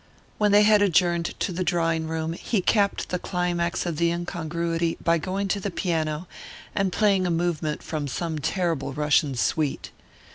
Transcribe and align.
When 0.39 0.51
they 0.51 0.63
had 0.63 0.81
adjourned 0.81 1.39
to 1.41 1.51
the 1.51 1.63
drawing 1.63 2.07
room, 2.07 2.33
he 2.33 2.59
capped 2.59 3.09
the 3.09 3.19
climax 3.19 3.85
of 3.85 3.97
the 3.97 4.09
incongruity 4.11 4.97
by 5.03 5.19
going 5.19 5.47
to 5.49 5.59
the 5.59 5.69
piano 5.69 6.27
and 6.73 6.91
playing 6.91 7.27
a 7.27 7.29
movement 7.29 7.83
from 7.83 8.07
some 8.07 8.39
terrible 8.39 8.93
Russian 8.93 9.35
suite. 9.35 9.91